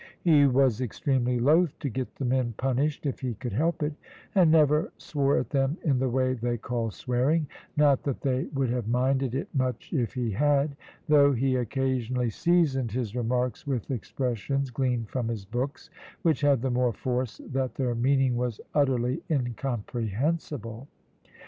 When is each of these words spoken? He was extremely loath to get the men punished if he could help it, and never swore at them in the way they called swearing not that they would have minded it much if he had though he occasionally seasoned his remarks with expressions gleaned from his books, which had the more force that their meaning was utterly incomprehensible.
He 0.23 0.47
was 0.47 0.81
extremely 0.81 1.37
loath 1.37 1.77
to 1.77 1.87
get 1.87 2.15
the 2.15 2.25
men 2.25 2.55
punished 2.57 3.05
if 3.05 3.19
he 3.19 3.35
could 3.35 3.53
help 3.53 3.83
it, 3.83 3.93
and 4.33 4.49
never 4.49 4.91
swore 4.97 5.37
at 5.37 5.51
them 5.51 5.77
in 5.83 5.99
the 5.99 6.09
way 6.09 6.33
they 6.33 6.57
called 6.57 6.95
swearing 6.95 7.45
not 7.77 8.01
that 8.01 8.21
they 8.21 8.45
would 8.45 8.71
have 8.71 8.87
minded 8.87 9.35
it 9.35 9.47
much 9.53 9.93
if 9.93 10.15
he 10.15 10.31
had 10.31 10.75
though 11.07 11.33
he 11.33 11.55
occasionally 11.55 12.31
seasoned 12.31 12.93
his 12.93 13.15
remarks 13.15 13.67
with 13.67 13.91
expressions 13.91 14.71
gleaned 14.71 15.07
from 15.07 15.27
his 15.27 15.45
books, 15.45 15.91
which 16.23 16.41
had 16.41 16.63
the 16.63 16.71
more 16.71 16.93
force 16.93 17.39
that 17.49 17.75
their 17.75 17.93
meaning 17.93 18.35
was 18.35 18.59
utterly 18.73 19.21
incomprehensible. 19.29 20.87